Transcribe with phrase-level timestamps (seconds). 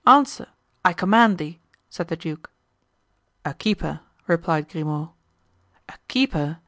[0.07, 0.47] Answer!
[0.83, 2.49] I command thee!" said the duke.
[3.45, 5.09] "A keeper," replied Grimaud.
[5.89, 6.57] "A keeper!"